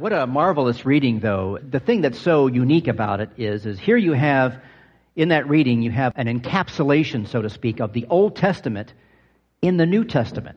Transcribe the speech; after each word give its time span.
What 0.00 0.12
a 0.12 0.28
marvelous 0.28 0.86
reading, 0.86 1.18
though. 1.18 1.58
The 1.60 1.80
thing 1.80 2.02
that's 2.02 2.20
so 2.20 2.46
unique 2.46 2.86
about 2.86 3.20
it 3.20 3.30
is, 3.36 3.66
is 3.66 3.80
here 3.80 3.96
you 3.96 4.12
have, 4.12 4.62
in 5.16 5.30
that 5.30 5.48
reading, 5.48 5.82
you 5.82 5.90
have 5.90 6.12
an 6.14 6.28
encapsulation, 6.28 7.26
so 7.26 7.42
to 7.42 7.50
speak, 7.50 7.80
of 7.80 7.92
the 7.92 8.06
Old 8.08 8.36
Testament 8.36 8.94
in 9.60 9.76
the 9.76 9.86
New 9.86 10.04
Testament. 10.04 10.56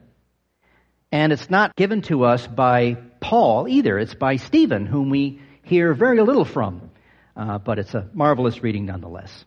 And 1.11 1.33
it's 1.33 1.49
not 1.49 1.75
given 1.75 2.03
to 2.03 2.25
us 2.25 2.45
by 2.45 2.99
Paul 3.19 3.67
either. 3.67 3.97
It's 3.97 4.13
by 4.13 4.35
Stephen, 4.35 4.85
whom 4.85 5.09
we 5.09 5.41
hear 5.63 5.95
very 5.95 6.21
little 6.21 6.45
from. 6.45 6.91
Uh, 7.35 7.57
but 7.57 7.79
it's 7.79 7.95
a 7.95 8.07
marvelous 8.13 8.61
reading 8.61 8.85
nonetheless. 8.85 9.45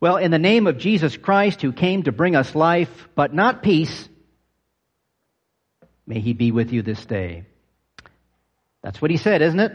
Well, 0.00 0.16
in 0.16 0.32
the 0.32 0.40
name 0.40 0.66
of 0.66 0.78
Jesus 0.78 1.16
Christ, 1.16 1.62
who 1.62 1.72
came 1.72 2.02
to 2.02 2.10
bring 2.10 2.34
us 2.34 2.52
life, 2.56 3.08
but 3.14 3.32
not 3.32 3.62
peace, 3.62 4.08
may 6.04 6.18
he 6.18 6.32
be 6.32 6.50
with 6.50 6.72
you 6.72 6.82
this 6.82 7.06
day. 7.06 7.44
That's 8.82 9.00
what 9.00 9.10
he 9.10 9.16
said, 9.16 9.42
isn't 9.42 9.60
it? 9.60 9.72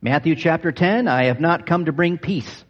Matthew 0.00 0.36
chapter 0.36 0.70
10, 0.70 1.08
I 1.08 1.24
have 1.24 1.40
not 1.40 1.66
come 1.66 1.86
to 1.86 1.92
bring 1.92 2.18
peace. 2.18 2.64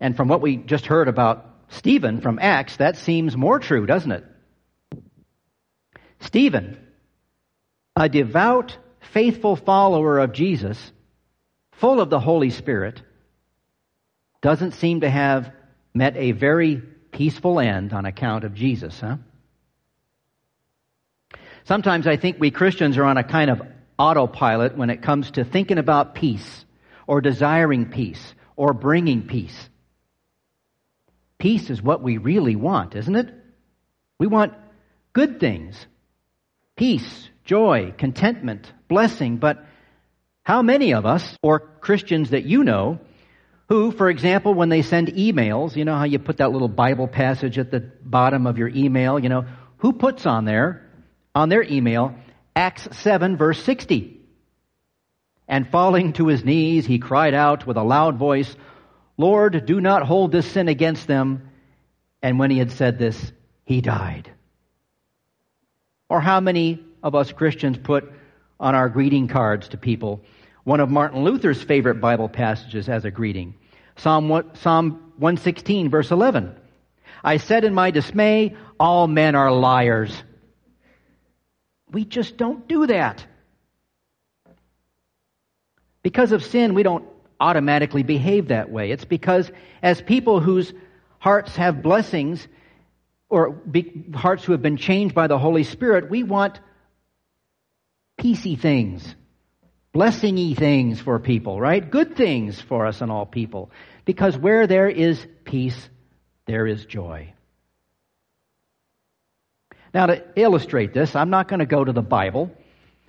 And 0.00 0.16
from 0.16 0.28
what 0.28 0.40
we 0.40 0.56
just 0.56 0.86
heard 0.86 1.08
about 1.08 1.46
Stephen 1.68 2.20
from 2.20 2.38
Acts, 2.40 2.76
that 2.78 2.96
seems 2.96 3.36
more 3.36 3.58
true, 3.58 3.86
doesn't 3.86 4.10
it? 4.10 4.24
Stephen, 6.20 6.78
a 7.94 8.08
devout, 8.08 8.76
faithful 9.12 9.56
follower 9.56 10.18
of 10.18 10.32
Jesus, 10.32 10.92
full 11.72 12.00
of 12.00 12.10
the 12.10 12.20
Holy 12.20 12.50
Spirit, 12.50 13.00
doesn't 14.42 14.72
seem 14.72 15.02
to 15.02 15.10
have 15.10 15.52
met 15.94 16.16
a 16.16 16.32
very 16.32 16.82
peaceful 17.12 17.60
end 17.60 17.92
on 17.92 18.04
account 18.04 18.44
of 18.44 18.54
Jesus, 18.54 18.98
huh? 19.00 19.16
Sometimes 21.70 22.08
I 22.08 22.16
think 22.16 22.38
we 22.40 22.50
Christians 22.50 22.98
are 22.98 23.04
on 23.04 23.16
a 23.16 23.22
kind 23.22 23.48
of 23.48 23.62
autopilot 23.96 24.76
when 24.76 24.90
it 24.90 25.02
comes 25.02 25.30
to 25.30 25.44
thinking 25.44 25.78
about 25.78 26.16
peace 26.16 26.64
or 27.06 27.20
desiring 27.20 27.90
peace 27.90 28.34
or 28.56 28.72
bringing 28.74 29.28
peace. 29.28 29.68
Peace 31.38 31.70
is 31.70 31.80
what 31.80 32.02
we 32.02 32.18
really 32.18 32.56
want, 32.56 32.96
isn't 32.96 33.14
it? 33.14 33.32
We 34.18 34.26
want 34.26 34.54
good 35.12 35.38
things. 35.38 35.76
Peace, 36.74 37.28
joy, 37.44 37.94
contentment, 37.96 38.72
blessing, 38.88 39.36
but 39.36 39.64
how 40.42 40.62
many 40.62 40.94
of 40.94 41.06
us, 41.06 41.38
or 41.40 41.60
Christians 41.60 42.30
that 42.30 42.44
you 42.44 42.64
know, 42.64 42.98
who, 43.68 43.92
for 43.92 44.10
example, 44.10 44.54
when 44.54 44.70
they 44.70 44.82
send 44.82 45.06
emails, 45.06 45.76
you 45.76 45.84
know 45.84 45.94
how 45.94 46.02
you 46.02 46.18
put 46.18 46.38
that 46.38 46.50
little 46.50 46.66
Bible 46.66 47.06
passage 47.06 47.60
at 47.60 47.70
the 47.70 47.78
bottom 48.02 48.48
of 48.48 48.58
your 48.58 48.70
email, 48.70 49.20
you 49.20 49.28
know, 49.28 49.44
who 49.76 49.92
puts 49.92 50.26
on 50.26 50.44
there 50.44 50.89
on 51.40 51.48
their 51.48 51.62
email 51.62 52.14
Acts 52.54 52.86
7, 52.98 53.36
verse 53.36 53.62
60. 53.62 54.20
And 55.48 55.68
falling 55.68 56.12
to 56.14 56.26
his 56.26 56.44
knees, 56.44 56.84
he 56.84 56.98
cried 56.98 57.32
out 57.32 57.66
with 57.66 57.76
a 57.78 57.82
loud 57.82 58.16
voice, 58.16 58.54
Lord, 59.16 59.64
do 59.64 59.80
not 59.80 60.06
hold 60.06 60.32
this 60.32 60.50
sin 60.50 60.68
against 60.68 61.06
them. 61.06 61.48
And 62.22 62.38
when 62.38 62.50
he 62.50 62.58
had 62.58 62.72
said 62.72 62.98
this, 62.98 63.32
he 63.64 63.80
died. 63.80 64.30
Or 66.08 66.20
how 66.20 66.40
many 66.40 66.84
of 67.02 67.14
us 67.14 67.32
Christians 67.32 67.78
put 67.78 68.12
on 68.58 68.74
our 68.74 68.90
greeting 68.90 69.26
cards 69.26 69.68
to 69.68 69.78
people 69.78 70.20
one 70.64 70.80
of 70.80 70.90
Martin 70.90 71.24
Luther's 71.24 71.62
favorite 71.62 72.00
Bible 72.00 72.28
passages 72.28 72.88
as 72.88 73.04
a 73.06 73.10
greeting? 73.10 73.54
Psalm, 73.96 74.50
Psalm 74.54 75.12
116, 75.16 75.88
verse 75.88 76.10
11. 76.10 76.54
I 77.24 77.38
said 77.38 77.64
in 77.64 77.74
my 77.74 77.90
dismay, 77.90 78.56
all 78.78 79.06
men 79.06 79.34
are 79.34 79.52
liars. 79.52 80.12
We 81.92 82.04
just 82.04 82.36
don't 82.36 82.66
do 82.68 82.86
that. 82.86 83.24
Because 86.02 86.32
of 86.32 86.44
sin, 86.44 86.74
we 86.74 86.82
don't 86.82 87.04
automatically 87.38 88.02
behave 88.02 88.48
that 88.48 88.70
way. 88.70 88.90
It's 88.90 89.04
because 89.04 89.50
as 89.82 90.00
people 90.00 90.40
whose 90.40 90.72
hearts 91.18 91.56
have 91.56 91.82
blessings, 91.82 92.46
or 93.28 93.50
be, 93.50 94.04
hearts 94.14 94.44
who 94.44 94.52
have 94.52 94.62
been 94.62 94.76
changed 94.76 95.14
by 95.14 95.26
the 95.26 95.38
Holy 95.38 95.64
Spirit, 95.64 96.10
we 96.10 96.22
want 96.22 96.60
peacey 98.18 98.56
things, 98.56 99.14
blessingy 99.94 100.56
things 100.56 101.00
for 101.00 101.18
people, 101.18 101.60
right? 101.60 101.90
Good 101.90 102.16
things 102.16 102.60
for 102.60 102.86
us 102.86 103.00
and 103.00 103.10
all 103.10 103.26
people. 103.26 103.70
Because 104.04 104.36
where 104.36 104.66
there 104.66 104.88
is 104.88 105.24
peace, 105.44 105.88
there 106.46 106.66
is 106.66 106.84
joy. 106.84 107.32
Now, 109.92 110.06
to 110.06 110.24
illustrate 110.36 110.94
this, 110.94 111.16
I'm 111.16 111.30
not 111.30 111.48
going 111.48 111.60
to 111.60 111.66
go 111.66 111.82
to 111.82 111.92
the 111.92 112.02
Bible, 112.02 112.50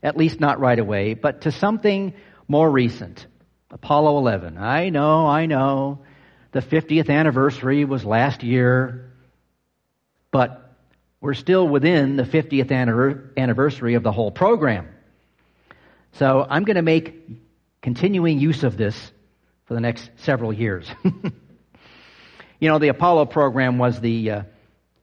at 0.02 0.18
least 0.18 0.40
not 0.40 0.60
right 0.60 0.80
away, 0.80 1.14
but 1.14 1.42
to 1.42 1.52
something 1.52 2.14
more 2.48 2.70
recent. 2.70 3.26
Apollo 3.70 4.18
11. 4.18 4.58
I 4.58 4.90
know, 4.90 5.28
I 5.28 5.46
know. 5.46 6.00
The 6.52 6.62
50th 6.62 7.10
anniversary 7.10 7.86
was 7.86 8.04
last 8.04 8.44
year, 8.44 9.14
but 10.32 10.76
we're 11.22 11.36
still 11.36 11.68
within 11.68 12.18
the 12.18 12.24
50th 12.24 12.72
anniversary 13.38 13.94
of 13.94 14.04
the 14.04 14.12
whole 14.12 14.32
program. 14.32 14.90
So 16.14 16.46
I'm 16.50 16.64
going 16.64 16.76
to 16.76 16.82
make 16.82 17.30
continuing 17.82 18.40
use 18.40 18.64
of 18.64 18.76
this 18.76 19.12
for 19.66 19.76
the 19.76 19.80
next 19.80 20.10
several 20.18 20.52
years. 20.52 20.90
you 22.60 22.70
know, 22.70 22.80
the 22.80 22.90
Apollo 22.90 23.28
program 23.28 23.78
was 23.78 24.02
the 24.02 24.32
uh, 24.32 24.44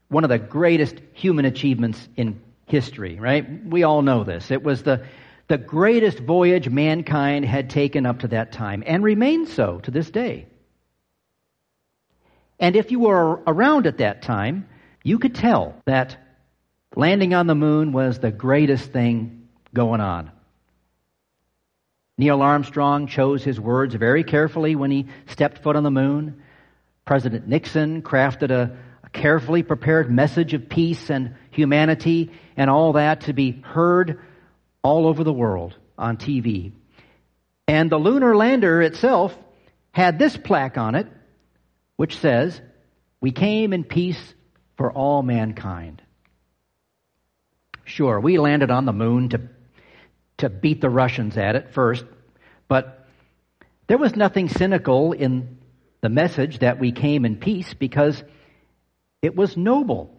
one 0.09 0.25
of 0.25 0.31
the 0.31 0.39
greatest 0.39 0.97
human 1.13 1.45
achievements 1.45 2.09
in 2.17 2.41
history, 2.67 3.19
right? 3.19 3.47
We 3.67 3.83
all 3.83 4.03
know 4.03 4.25
this. 4.25 4.51
It 4.51 4.63
was 4.63 4.83
the, 4.83 5.05
the 5.49 5.59
greatest 5.59 6.19
voyage 6.19 6.69
mankind 6.69 7.45
had 7.45 7.71
taken 7.71 8.07
up 8.07 8.21
to 8.21 8.29
that 8.29 8.53
time 8.53 8.83
and 8.87 9.03
remains 9.03 9.53
so 9.53 9.81
to 9.81 9.91
this 9.91 10.11
day. 10.11 10.47
And 12.59 12.75
if 12.75 12.91
you 12.91 13.01
were 13.01 13.41
around 13.47 13.87
at 13.87 13.99
that 13.99 14.23
time, 14.23 14.69
you 15.05 15.19
could 15.19 15.35
tell 15.35 15.77
that 15.87 16.17
landing 16.97 17.35
on 17.35 17.47
the 17.47 17.55
moon 17.55 17.93
was 17.93 18.19
the 18.19 18.33
greatest 18.33 18.93
thing 18.93 19.49
going 19.73 20.01
on. 20.01 20.31
Neil 22.17 22.43
Armstrong 22.43 23.07
chose 23.07 23.45
his 23.45 23.61
words 23.61 23.95
very 23.95 24.25
carefully 24.25 24.75
when 24.75 24.91
he 24.91 25.07
stepped 25.27 25.63
foot 25.63 25.77
on 25.77 25.85
the 25.85 25.91
moon. 25.91 26.43
President 27.05 27.47
Nixon 27.47 28.03
crafted 28.03 28.51
a, 28.51 28.77
carefully 29.19 29.63
prepared 29.63 30.11
message 30.11 30.55
of 30.55 30.69
peace 30.69 31.11
and 31.11 31.35
humanity 31.51 32.31
and 32.57 32.71
all 32.71 32.95
that 32.95 33.23
to 33.23 33.33
be 33.33 33.51
heard 33.51 34.21
all 34.83 35.07
over 35.07 35.25
the 35.25 35.33
world 35.33 35.75
on 35.99 36.17
TV. 36.17 36.73
And 37.67 37.91
the 37.91 37.99
lunar 37.99 38.37
lander 38.37 38.81
itself 38.81 39.37
had 39.91 40.19
this 40.19 40.37
plaque 40.37 40.79
on 40.79 40.95
it, 40.95 41.07
which 41.97 42.19
says, 42.19 42.61
We 43.21 43.33
came 43.33 43.73
in 43.73 43.85
peace 43.85 44.35
for 44.77 44.93
all 44.93 45.23
mankind. 45.23 46.01
Sure, 47.85 48.21
we 48.21 48.39
landed 48.39 48.71
on 48.71 48.85
the 48.85 48.93
moon 48.93 49.31
to, 49.31 49.41
to 50.39 50.49
beat 50.49 50.81
the 50.81 50.91
Russians 50.91 51.37
at 51.37 51.57
it 51.57 51.73
first, 51.73 52.05
but 52.69 53.07
there 53.89 53.99
was 53.99 54.15
nothing 54.15 54.49
cynical 54.49 55.13
in 55.13 55.59
the 56.03 56.09
message 56.09 56.61
that 56.61 56.79
we 56.79 56.93
came 56.93 57.25
in 57.25 57.37
peace 57.37 57.75
because 57.75 58.23
it 59.23 59.35
was 59.35 59.57
noble 59.57 60.15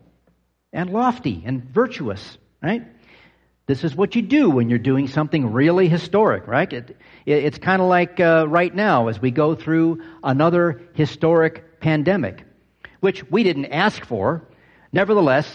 and 0.73 0.89
lofty 0.89 1.43
and 1.45 1.63
virtuous, 1.63 2.37
right? 2.61 2.83
This 3.65 3.83
is 3.83 3.95
what 3.95 4.15
you 4.15 4.21
do 4.21 4.49
when 4.49 4.69
you're 4.69 4.79
doing 4.79 5.07
something 5.07 5.51
really 5.53 5.87
historic, 5.87 6.47
right? 6.47 6.71
It, 6.71 6.97
it, 7.25 7.43
it's 7.43 7.57
kind 7.57 7.81
of 7.81 7.87
like 7.87 8.19
uh, 8.19 8.45
right 8.47 8.73
now 8.73 9.07
as 9.07 9.21
we 9.21 9.31
go 9.31 9.55
through 9.55 10.03
another 10.23 10.81
historic 10.93 11.79
pandemic, 11.79 12.43
which 12.99 13.23
we 13.29 13.43
didn't 13.43 13.67
ask 13.67 14.03
for. 14.05 14.47
Nevertheless, 14.91 15.47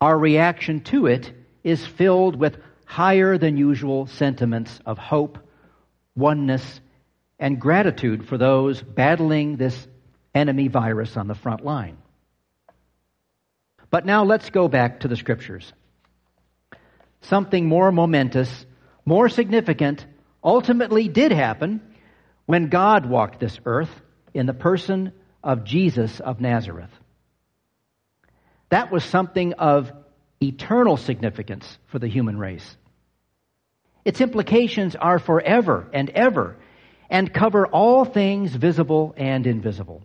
our 0.00 0.16
reaction 0.16 0.80
to 0.84 1.06
it 1.06 1.32
is 1.64 1.84
filled 1.84 2.36
with 2.36 2.56
higher 2.84 3.38
than 3.38 3.56
usual 3.56 4.06
sentiments 4.06 4.80
of 4.86 4.98
hope, 4.98 5.38
oneness, 6.14 6.80
and 7.38 7.60
gratitude 7.60 8.28
for 8.28 8.38
those 8.38 8.82
battling 8.82 9.56
this 9.56 9.88
enemy 10.34 10.68
virus 10.68 11.16
on 11.16 11.26
the 11.26 11.34
front 11.34 11.64
line. 11.64 11.96
But 13.92 14.06
now 14.06 14.24
let's 14.24 14.48
go 14.48 14.68
back 14.68 15.00
to 15.00 15.08
the 15.08 15.16
scriptures. 15.16 15.70
Something 17.20 17.68
more 17.68 17.92
momentous, 17.92 18.66
more 19.04 19.28
significant, 19.28 20.04
ultimately 20.42 21.08
did 21.08 21.30
happen 21.30 21.82
when 22.46 22.70
God 22.70 23.04
walked 23.04 23.38
this 23.38 23.60
earth 23.66 23.90
in 24.32 24.46
the 24.46 24.54
person 24.54 25.12
of 25.44 25.64
Jesus 25.64 26.20
of 26.20 26.40
Nazareth. 26.40 26.90
That 28.70 28.90
was 28.90 29.04
something 29.04 29.52
of 29.52 29.92
eternal 30.42 30.96
significance 30.96 31.78
for 31.88 31.98
the 31.98 32.08
human 32.08 32.38
race. 32.38 32.76
Its 34.06 34.22
implications 34.22 34.96
are 34.96 35.18
forever 35.18 35.86
and 35.92 36.08
ever 36.08 36.56
and 37.10 37.32
cover 37.32 37.66
all 37.66 38.06
things 38.06 38.54
visible 38.54 39.14
and 39.18 39.46
invisible. 39.46 40.02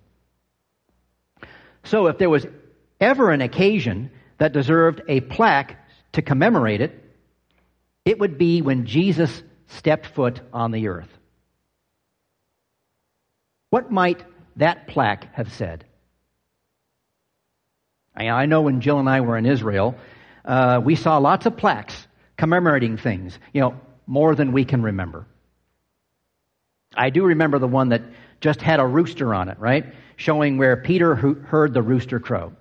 So 1.85 2.07
if 2.07 2.17
there 2.17 2.29
was 2.29 2.45
ever 2.99 3.31
an 3.31 3.41
occasion 3.41 4.11
that 4.37 4.53
deserved 4.53 5.01
a 5.07 5.21
plaque 5.21 5.75
to 6.13 6.21
commemorate 6.21 6.81
it, 6.81 7.03
It 8.07 8.19
would 8.19 8.37
be 8.37 8.61
when 8.61 8.85
Jesus 8.85 9.43
stepped 9.67 10.05
foot 10.05 10.39
on 10.53 10.71
the 10.71 10.87
earth. 10.87 11.09
What 13.69 13.91
might 13.91 14.23
that 14.55 14.87
plaque 14.87 15.35
have 15.35 15.51
said? 15.51 15.83
I 18.15 18.45
know 18.45 18.61
when 18.61 18.79
Jill 18.79 18.99
and 18.99 19.09
I 19.09 19.19
were 19.19 19.37
in 19.37 19.45
Israel, 19.45 19.95
uh, 20.45 20.79
we 20.81 20.95
saw 20.95 21.17
lots 21.17 21.45
of 21.45 21.57
plaques 21.57 22.07
commemorating 22.37 22.95
things, 22.95 23.37
you 23.51 23.59
know, 23.59 23.77
more 24.05 24.35
than 24.35 24.53
we 24.53 24.63
can 24.63 24.83
remember. 24.83 25.27
I 26.95 27.09
do 27.09 27.25
remember 27.25 27.59
the 27.59 27.67
one 27.67 27.89
that 27.89 28.03
just 28.39 28.61
had 28.61 28.79
a 28.79 28.85
rooster 28.85 29.33
on 29.33 29.49
it, 29.49 29.59
right? 29.59 29.93
Showing 30.15 30.57
where 30.57 30.77
Peter 30.77 31.13
heard 31.13 31.73
the 31.73 31.81
rooster 31.81 32.21
crow. 32.21 32.53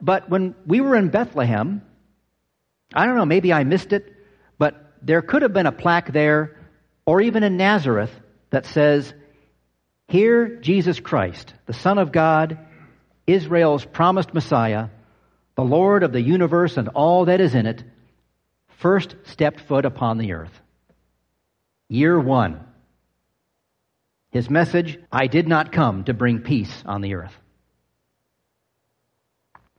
But 0.00 0.30
when 0.30 0.54
we 0.66 0.80
were 0.80 0.96
in 0.96 1.08
Bethlehem, 1.08 1.82
I 2.94 3.06
don't 3.06 3.16
know, 3.16 3.26
maybe 3.26 3.52
I 3.52 3.64
missed 3.64 3.92
it, 3.92 4.14
but 4.58 4.92
there 5.02 5.22
could 5.22 5.42
have 5.42 5.52
been 5.52 5.66
a 5.66 5.72
plaque 5.72 6.12
there, 6.12 6.56
or 7.06 7.20
even 7.20 7.42
in 7.42 7.56
Nazareth, 7.56 8.12
that 8.50 8.66
says, 8.66 9.12
Here 10.08 10.56
Jesus 10.56 11.00
Christ, 11.00 11.52
the 11.66 11.72
Son 11.72 11.98
of 11.98 12.12
God, 12.12 12.58
Israel's 13.26 13.84
promised 13.84 14.34
Messiah, 14.34 14.88
the 15.54 15.64
Lord 15.64 16.02
of 16.02 16.12
the 16.12 16.22
universe 16.22 16.76
and 16.76 16.88
all 16.88 17.26
that 17.26 17.40
is 17.40 17.54
in 17.54 17.66
it, 17.66 17.84
first 18.78 19.14
stepped 19.24 19.60
foot 19.60 19.84
upon 19.84 20.18
the 20.18 20.32
earth. 20.32 20.60
Year 21.88 22.18
one. 22.18 22.64
His 24.30 24.48
message, 24.48 24.98
I 25.10 25.26
did 25.26 25.48
not 25.48 25.72
come 25.72 26.04
to 26.04 26.14
bring 26.14 26.40
peace 26.40 26.82
on 26.86 27.00
the 27.00 27.14
earth. 27.14 27.36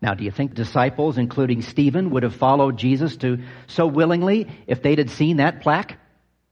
Now, 0.02 0.16
do 0.16 0.24
you 0.24 0.32
think 0.32 0.56
disciples, 0.56 1.18
including 1.20 1.62
Stephen, 1.62 2.10
would 2.10 2.24
have 2.24 2.36
followed 2.36 2.78
Jesus 2.78 3.18
to 3.18 3.44
so 3.68 3.86
willingly 3.86 4.48
if 4.66 4.82
they'd 4.82 4.98
had 4.98 5.12
seen 5.12 5.38
that 5.38 5.62
plaque, 5.62 6.00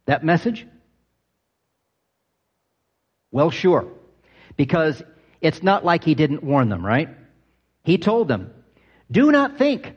that 0.06 0.24
message? 0.24 0.68
Well, 3.32 3.50
sure. 3.50 3.88
Because 4.56 5.02
it's 5.42 5.64
not 5.64 5.84
like 5.84 6.04
he 6.04 6.14
didn't 6.14 6.44
warn 6.44 6.70
them, 6.70 6.86
right? 6.86 7.10
He 7.84 7.98
told 7.98 8.28
them, 8.28 8.54
do 9.10 9.32
not 9.32 9.58
think, 9.58 9.96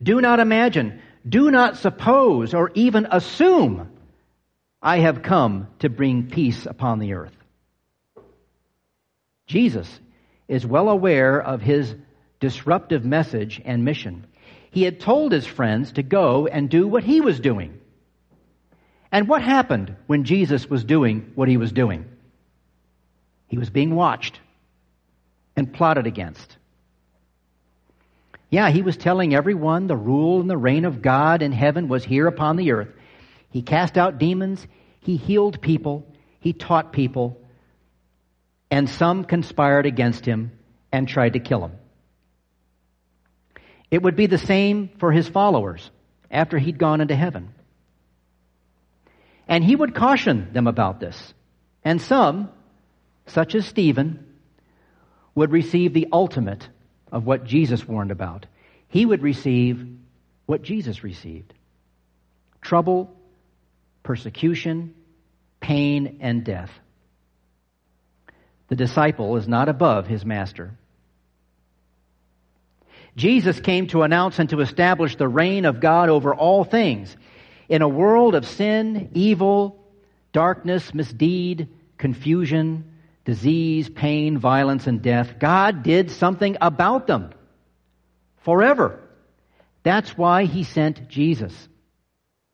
do 0.00 0.20
not 0.20 0.38
imagine, 0.38 1.00
do 1.28 1.50
not 1.50 1.76
suppose 1.76 2.54
or 2.54 2.70
even 2.74 3.08
assume 3.10 3.90
I 4.80 5.00
have 5.00 5.22
come 5.22 5.66
to 5.80 5.88
bring 5.88 6.30
peace 6.30 6.66
upon 6.66 7.00
the 7.00 7.14
earth. 7.14 7.36
Jesus 9.46 9.88
is 10.46 10.64
well 10.64 10.88
aware 10.88 11.40
of 11.40 11.60
his 11.60 11.94
disruptive 12.40 13.04
message 13.04 13.60
and 13.64 13.84
mission. 13.84 14.26
He 14.70 14.82
had 14.82 15.00
told 15.00 15.32
his 15.32 15.46
friends 15.46 15.92
to 15.92 16.02
go 16.02 16.46
and 16.46 16.68
do 16.68 16.88
what 16.88 17.04
he 17.04 17.20
was 17.20 17.38
doing. 17.38 17.78
And 19.12 19.28
what 19.28 19.42
happened 19.42 19.96
when 20.06 20.24
Jesus 20.24 20.68
was 20.68 20.84
doing 20.84 21.32
what 21.34 21.48
he 21.48 21.56
was 21.56 21.72
doing? 21.72 22.04
He 23.48 23.58
was 23.58 23.70
being 23.70 23.94
watched 23.94 24.38
and 25.56 25.72
plotted 25.72 26.06
against. 26.06 26.56
Yeah, 28.48 28.70
he 28.70 28.82
was 28.82 28.96
telling 28.96 29.34
everyone 29.34 29.86
the 29.86 29.96
rule 29.96 30.40
and 30.40 30.48
the 30.48 30.56
reign 30.56 30.84
of 30.84 31.02
God 31.02 31.42
in 31.42 31.52
heaven 31.52 31.88
was 31.88 32.04
here 32.04 32.26
upon 32.26 32.56
the 32.56 32.72
earth. 32.72 32.88
He 33.50 33.62
cast 33.62 33.98
out 33.98 34.18
demons, 34.18 34.66
he 35.00 35.16
healed 35.16 35.60
people, 35.60 36.06
he 36.40 36.52
taught 36.52 36.92
people, 36.92 37.40
and 38.70 38.88
some 38.88 39.24
conspired 39.24 39.86
against 39.86 40.24
him 40.24 40.52
and 40.92 41.08
tried 41.08 41.32
to 41.32 41.40
kill 41.40 41.64
him. 41.64 41.72
It 43.90 44.02
would 44.02 44.16
be 44.16 44.26
the 44.26 44.38
same 44.38 44.88
for 44.98 45.12
his 45.12 45.28
followers 45.28 45.90
after 46.30 46.58
he'd 46.58 46.78
gone 46.78 47.00
into 47.00 47.16
heaven. 47.16 47.52
And 49.48 49.64
he 49.64 49.74
would 49.74 49.94
caution 49.94 50.52
them 50.52 50.66
about 50.66 51.00
this. 51.00 51.34
And 51.84 52.00
some, 52.00 52.50
such 53.26 53.54
as 53.54 53.66
Stephen, 53.66 54.24
would 55.34 55.50
receive 55.50 55.92
the 55.92 56.08
ultimate 56.12 56.68
of 57.10 57.26
what 57.26 57.44
Jesus 57.44 57.86
warned 57.86 58.10
about. 58.10 58.46
He 58.88 59.04
would 59.04 59.22
receive 59.22 59.86
what 60.46 60.62
Jesus 60.62 61.02
received 61.02 61.54
trouble, 62.60 63.16
persecution, 64.02 64.94
pain, 65.60 66.18
and 66.20 66.44
death. 66.44 66.70
The 68.68 68.76
disciple 68.76 69.36
is 69.36 69.48
not 69.48 69.68
above 69.68 70.06
his 70.06 70.24
master. 70.24 70.76
Jesus 73.16 73.60
came 73.60 73.86
to 73.88 74.02
announce 74.02 74.38
and 74.38 74.48
to 74.50 74.60
establish 74.60 75.16
the 75.16 75.28
reign 75.28 75.64
of 75.64 75.80
God 75.80 76.08
over 76.08 76.34
all 76.34 76.64
things. 76.64 77.14
In 77.68 77.82
a 77.82 77.88
world 77.88 78.34
of 78.34 78.46
sin, 78.46 79.10
evil, 79.14 79.84
darkness, 80.32 80.94
misdeed, 80.94 81.68
confusion, 81.98 82.84
disease, 83.24 83.88
pain, 83.88 84.38
violence, 84.38 84.86
and 84.86 85.02
death, 85.02 85.38
God 85.38 85.82
did 85.82 86.10
something 86.10 86.56
about 86.60 87.06
them 87.06 87.30
forever. 88.38 89.00
That's 89.82 90.16
why 90.16 90.44
he 90.44 90.64
sent 90.64 91.08
Jesus. 91.08 91.68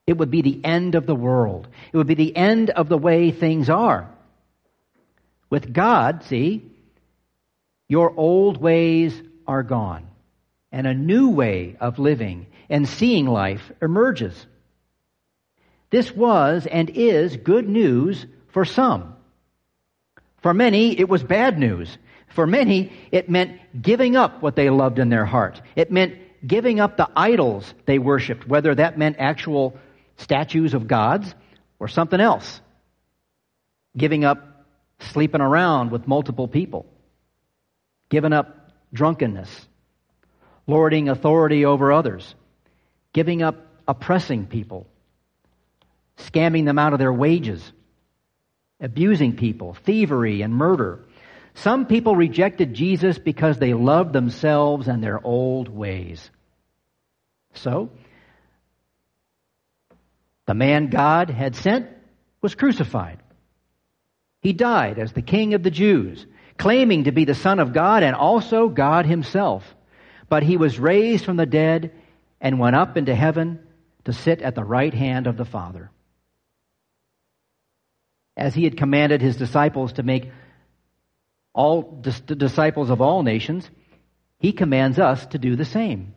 It 0.06 0.16
would 0.18 0.30
be 0.30 0.42
the 0.42 0.64
end 0.64 0.94
of 0.94 1.06
the 1.06 1.14
world. 1.14 1.68
It 1.92 1.96
would 1.96 2.06
be 2.06 2.14
the 2.14 2.36
end 2.36 2.70
of 2.70 2.88
the 2.88 2.98
way 2.98 3.30
things 3.30 3.68
are. 3.68 4.08
With 5.50 5.72
God, 5.72 6.24
see, 6.24 6.62
your 7.88 8.12
old 8.16 8.56
ways 8.58 9.20
are 9.46 9.62
gone, 9.62 10.06
and 10.72 10.86
a 10.86 10.94
new 10.94 11.30
way 11.30 11.76
of 11.80 11.98
living 11.98 12.46
and 12.68 12.88
seeing 12.88 13.26
life 13.26 13.72
emerges. 13.80 14.46
This 15.90 16.14
was 16.14 16.66
and 16.66 16.90
is 16.90 17.36
good 17.36 17.68
news 17.68 18.26
for 18.48 18.64
some. 18.64 19.14
For 20.42 20.52
many, 20.52 20.98
it 20.98 21.08
was 21.08 21.22
bad 21.22 21.58
news. 21.58 21.96
For 22.28 22.46
many, 22.46 22.92
it 23.10 23.30
meant 23.30 23.60
giving 23.80 24.16
up 24.16 24.42
what 24.42 24.56
they 24.56 24.70
loved 24.70 24.98
in 24.98 25.08
their 25.08 25.24
heart. 25.24 25.60
It 25.74 25.90
meant 25.90 26.14
giving 26.46 26.80
up 26.80 26.96
the 26.96 27.08
idols 27.16 27.72
they 27.86 27.98
worshiped, 27.98 28.46
whether 28.46 28.74
that 28.74 28.98
meant 28.98 29.16
actual 29.18 29.76
statues 30.16 30.74
of 30.74 30.86
gods 30.86 31.34
or 31.78 31.88
something 31.88 32.20
else. 32.20 32.60
Giving 33.96 34.24
up 34.24 34.66
sleeping 34.98 35.40
around 35.40 35.90
with 35.90 36.06
multiple 36.06 36.48
people. 36.48 36.86
Giving 38.08 38.32
up 38.32 38.70
drunkenness. 38.92 39.66
Lording 40.66 41.08
authority 41.08 41.64
over 41.64 41.92
others. 41.92 42.34
Giving 43.12 43.42
up 43.42 43.66
oppressing 43.86 44.46
people. 44.46 44.86
Scamming 46.18 46.64
them 46.64 46.78
out 46.78 46.92
of 46.92 46.98
their 46.98 47.12
wages 47.12 47.72
abusing 48.80 49.36
people, 49.36 49.74
thievery, 49.74 50.42
and 50.42 50.54
murder. 50.54 51.04
Some 51.54 51.86
people 51.86 52.14
rejected 52.14 52.74
Jesus 52.74 53.18
because 53.18 53.58
they 53.58 53.74
loved 53.74 54.12
themselves 54.12 54.88
and 54.88 55.02
their 55.02 55.24
old 55.24 55.68
ways. 55.68 56.30
So, 57.54 57.90
the 60.44 60.54
man 60.54 60.88
God 60.88 61.30
had 61.30 61.56
sent 61.56 61.88
was 62.42 62.54
crucified. 62.54 63.18
He 64.42 64.52
died 64.52 64.98
as 64.98 65.12
the 65.12 65.22
king 65.22 65.54
of 65.54 65.62
the 65.62 65.70
Jews, 65.70 66.24
claiming 66.58 67.04
to 67.04 67.12
be 67.12 67.24
the 67.24 67.34
Son 67.34 67.58
of 67.58 67.72
God 67.72 68.02
and 68.02 68.14
also 68.14 68.68
God 68.68 69.06
himself. 69.06 69.74
But 70.28 70.42
he 70.42 70.56
was 70.56 70.78
raised 70.78 71.24
from 71.24 71.36
the 71.36 71.46
dead 71.46 71.92
and 72.40 72.58
went 72.58 72.76
up 72.76 72.96
into 72.96 73.14
heaven 73.14 73.60
to 74.04 74.12
sit 74.12 74.42
at 74.42 74.54
the 74.54 74.64
right 74.64 74.92
hand 74.92 75.26
of 75.26 75.36
the 75.36 75.44
Father 75.44 75.90
as 78.36 78.54
he 78.54 78.64
had 78.64 78.76
commanded 78.76 79.22
his 79.22 79.36
disciples 79.36 79.94
to 79.94 80.02
make 80.02 80.30
all 81.54 81.82
dis- 82.02 82.20
disciples 82.20 82.90
of 82.90 83.00
all 83.00 83.22
nations, 83.22 83.68
he 84.38 84.52
commands 84.52 84.98
us 84.98 85.24
to 85.26 85.38
do 85.38 85.56
the 85.56 85.64
same. 85.64 86.14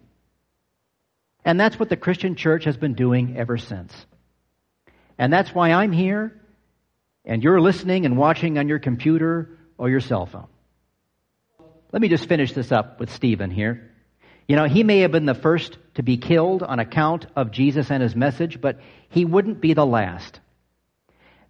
And 1.46 1.58
that's 1.60 1.80
what 1.80 1.88
the 1.88 1.96
Christian 1.96 2.36
church 2.36 2.66
has 2.66 2.76
been 2.76 2.94
doing 2.94 3.38
ever 3.38 3.58
since. 3.58 3.94
And 5.18 5.32
that's 5.32 5.54
why 5.54 5.72
I'm 5.72 5.94
here 5.94 6.36
and 7.24 7.42
you're 7.42 7.62
listening 7.62 8.06
and 8.06 8.18
watching 8.18 8.58
on 8.58 8.68
your 8.68 8.80
computer 8.80 9.58
or 9.78 9.90
your 9.90 10.02
cell 10.02 10.26
phone. 10.26 10.48
Let 11.92 12.02
me 12.02 12.10
just 12.10 12.28
finish 12.28 12.52
this 12.52 12.72
up 12.72 13.00
with 13.00 13.12
Stephen 13.12 13.50
here. 13.50 13.92
You 14.50 14.56
know, 14.56 14.66
he 14.66 14.84
may 14.84 15.02
have 15.02 15.12
been 15.12 15.28
the 15.28 15.36
first 15.36 15.78
to 15.94 16.02
be 16.02 16.18
killed 16.18 16.64
on 16.64 16.80
account 16.80 17.28
of 17.36 17.52
Jesus 17.52 17.92
and 17.92 18.02
his 18.02 18.16
message, 18.16 18.60
but 18.60 18.80
he 19.10 19.24
wouldn't 19.24 19.62
be 19.62 19.76
the 19.76 19.86
last. 19.86 20.40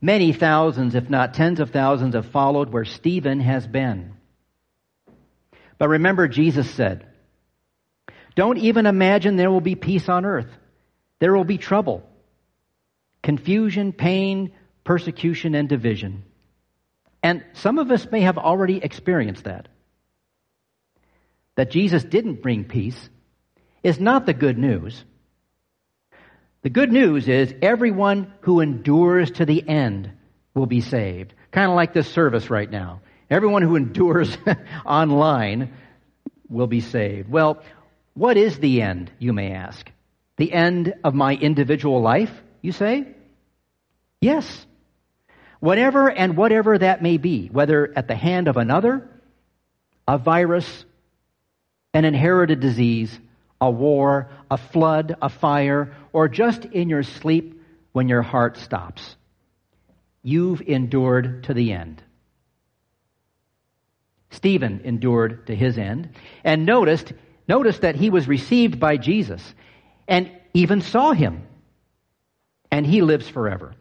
Many 0.02 0.34
thousands, 0.34 0.96
if 0.96 1.10
not 1.10 1.34
tens 1.34 1.62
of 1.62 1.72
thousands, 1.72 2.14
have 2.14 2.26
followed 2.26 2.74
where 2.74 2.84
Stephen 2.84 3.40
has 3.40 3.66
been. 3.66 4.16
But 5.78 5.88
remember, 5.88 6.28
Jesus 6.28 6.70
said, 6.70 7.08
Don't 8.36 8.58
even 8.58 8.86
imagine 8.86 9.38
there 9.38 9.50
will 9.50 9.62
be 9.62 9.76
peace 9.76 10.10
on 10.10 10.26
earth. 10.26 10.50
There 11.20 11.34
will 11.34 11.46
be 11.46 11.58
trouble, 11.58 12.04
confusion, 13.24 13.94
pain, 13.94 14.52
persecution, 14.84 15.56
and 15.56 15.70
division. 15.70 16.26
And 17.24 17.46
some 17.54 17.80
of 17.80 17.92
us 17.92 18.12
may 18.12 18.22
have 18.22 18.38
already 18.38 18.84
experienced 18.84 19.46
that. 19.46 19.70
That 21.60 21.72
Jesus 21.72 22.06
didn't 22.06 22.42
bring 22.42 22.64
peace 22.64 23.10
is 23.84 24.00
not 24.00 24.26
the 24.26 24.34
good 24.34 24.58
news. 24.58 25.04
The 26.62 26.70
good 26.70 26.90
news 26.90 27.28
is 27.28 27.54
everyone 27.62 28.34
who 28.40 28.62
endures 28.62 29.30
to 29.32 29.46
the 29.46 29.68
end 29.68 30.10
will 30.54 30.68
be 30.68 30.80
saved. 30.80 31.34
Kind 31.52 31.70
of 31.70 31.76
like 31.76 31.92
this 31.92 32.10
service 32.10 32.50
right 32.50 32.72
now. 32.72 33.02
Everyone 33.30 33.62
who 33.62 33.76
endures 33.76 34.38
online 34.86 35.74
will 36.48 36.68
be 36.68 36.80
saved. 36.80 37.30
Well, 37.30 37.62
what 38.14 38.38
is 38.38 38.58
the 38.60 38.82
end, 38.82 39.12
you 39.20 39.34
may 39.34 39.52
ask? 39.52 39.86
The 40.38 40.54
end 40.54 40.94
of 41.04 41.14
my 41.14 41.36
individual 41.36 42.02
life, 42.02 42.32
you 42.62 42.72
say? 42.72 43.06
Yes. 44.22 44.66
Whatever 45.60 46.10
and 46.10 46.38
whatever 46.38 46.78
that 46.78 47.04
may 47.04 47.18
be, 47.18 47.48
whether 47.48 47.92
at 47.98 48.08
the 48.08 48.16
hand 48.16 48.48
of 48.48 48.56
another, 48.56 49.10
a 50.08 50.18
virus, 50.18 50.86
an 51.94 52.06
inherited 52.06 52.60
disease, 52.60 53.18
a 53.60 53.70
war, 53.70 54.30
a 54.50 54.58
flood, 54.58 55.16
a 55.22 55.30
fire, 55.30 55.96
or 56.14 56.28
just 56.28 56.66
in 56.66 56.90
your 56.90 57.04
sleep 57.04 57.62
when 57.92 58.08
your 58.08 58.22
heart 58.22 58.58
stops. 58.58 59.16
You've 60.22 60.62
endured 60.62 61.46
to 61.46 61.54
the 61.54 61.74
end. 61.74 62.04
Stephen 64.32 64.82
endured 64.84 65.48
to 65.48 65.56
his 65.56 65.78
end 65.78 66.10
and 66.44 66.66
noticed, 66.66 67.14
noticed 67.48 67.82
that 67.82 67.96
he 67.96 68.10
was 68.10 68.28
received 68.28 68.80
by 68.80 68.98
Jesus 68.98 69.42
and 70.08 70.32
even 70.54 70.82
saw 70.82 71.14
him. 71.14 71.44
And 72.72 72.86
he 72.86 73.02
lives 73.02 73.28
forever. 73.28 73.74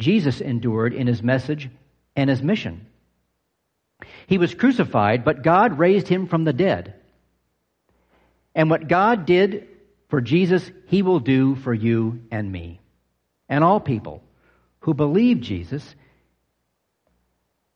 Jesus 0.00 0.40
endured 0.40 0.92
in 0.92 1.06
his 1.06 1.22
message 1.22 1.70
and 2.16 2.28
his 2.28 2.42
mission. 2.42 2.86
He 4.26 4.38
was 4.38 4.54
crucified, 4.54 5.24
but 5.24 5.42
God 5.42 5.78
raised 5.78 6.08
him 6.08 6.26
from 6.26 6.44
the 6.44 6.52
dead. 6.52 6.94
And 8.54 8.70
what 8.70 8.88
God 8.88 9.26
did 9.26 9.68
for 10.08 10.20
Jesus, 10.20 10.70
he 10.86 11.02
will 11.02 11.20
do 11.20 11.56
for 11.56 11.74
you 11.74 12.22
and 12.30 12.50
me 12.50 12.80
and 13.48 13.64
all 13.64 13.80
people 13.80 14.22
who 14.80 14.94
believe 14.94 15.40
Jesus 15.40 15.94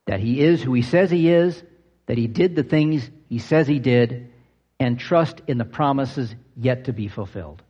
that 0.08 0.20
he 0.20 0.40
is 0.40 0.62
who 0.62 0.72
he 0.72 0.80
says 0.80 1.10
he 1.10 1.28
is, 1.28 1.62
that 2.06 2.16
he 2.16 2.26
did 2.26 2.56
the 2.56 2.62
things 2.62 3.08
he 3.28 3.38
says 3.38 3.68
he 3.68 3.78
did, 3.78 4.32
and 4.80 4.98
trust 4.98 5.42
in 5.46 5.58
the 5.58 5.66
promises 5.66 6.34
yet 6.56 6.84
to 6.84 6.94
be 6.94 7.08
fulfilled. 7.08 7.62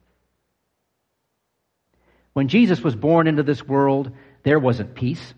When 2.35 2.47
Jesus 2.47 2.81
was 2.81 2.95
born 2.95 3.27
into 3.27 3.43
this 3.43 3.67
world, 3.67 4.13
there 4.45 4.61
wasn't 4.61 4.95
peace. 4.95 5.35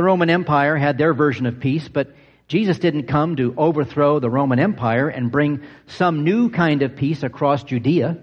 The 0.00 0.04
Roman 0.04 0.30
Empire 0.30 0.78
had 0.78 0.96
their 0.96 1.12
version 1.12 1.44
of 1.44 1.60
peace, 1.60 1.86
but 1.86 2.14
Jesus 2.48 2.78
didn't 2.78 3.08
come 3.08 3.36
to 3.36 3.52
overthrow 3.54 4.18
the 4.18 4.30
Roman 4.30 4.58
Empire 4.58 5.10
and 5.10 5.30
bring 5.30 5.60
some 5.88 6.24
new 6.24 6.48
kind 6.48 6.80
of 6.80 6.96
peace 6.96 7.22
across 7.22 7.64
Judea. 7.64 8.16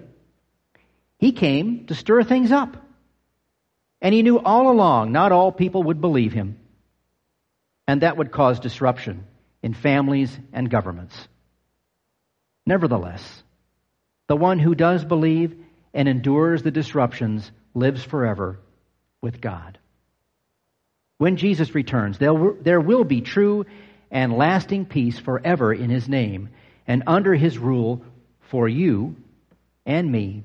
He 1.20 1.34
came 1.34 1.86
to 1.86 1.94
stir 1.94 2.24
things 2.24 2.52
up. 2.52 2.84
And 4.02 4.12
he 4.12 4.24
knew 4.24 4.40
all 4.40 4.72
along 4.72 5.12
not 5.12 5.32
all 5.32 5.52
people 5.52 5.84
would 5.84 6.02
believe 6.02 6.34
him 6.34 6.58
and 7.88 8.02
that 8.02 8.18
would 8.18 8.32
cause 8.32 8.60
disruption 8.60 9.26
in 9.62 9.76
families 9.76 10.36
and 10.54 10.72
governments. 10.72 11.28
Nevertheless, 12.66 13.44
the 14.26 14.36
one 14.36 14.58
who 14.58 14.74
does 14.74 15.06
believe 15.06 15.56
and 15.94 16.10
endures 16.10 16.64
the 16.64 16.72
disruptions 16.72 17.52
lives 17.76 18.04
forever 18.04 18.60
with 19.22 19.40
God. 19.40 19.78
When 21.18 21.38
Jesus 21.38 21.74
returns, 21.74 22.18
there 22.20 22.80
will 22.82 23.04
be 23.04 23.22
true 23.22 23.66
and 24.12 24.38
lasting 24.38 24.86
peace 24.86 25.18
forever 25.18 25.74
in 25.74 25.90
his 25.90 26.08
name 26.08 26.50
and 26.88 27.04
under 27.08 27.34
his 27.34 27.58
rule 27.58 28.04
for 28.42 28.68
you 28.70 29.16
and 29.86 30.12
me 30.12 30.44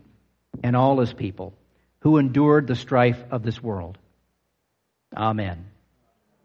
and 0.62 0.74
all 0.74 0.98
his 0.98 1.12
people 1.12 1.54
who 2.00 2.18
endured 2.18 2.66
the 2.66 2.74
strife 2.74 3.22
of 3.30 3.42
this 3.42 3.62
world. 3.62 3.98
Amen. 5.16 5.66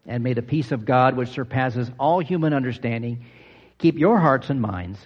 And 0.06 0.22
may 0.22 0.34
the 0.34 0.42
peace 0.42 0.72
of 0.72 0.84
God, 0.84 1.16
which 1.16 1.30
surpasses 1.30 1.90
all 1.98 2.20
human 2.20 2.52
understanding, 2.52 3.24
keep 3.78 3.98
your 3.98 4.18
hearts 4.18 4.50
and 4.50 4.60
minds 4.60 4.98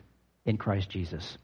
in 0.44 0.58
Christ 0.58 0.90
Jesus. 0.90 1.38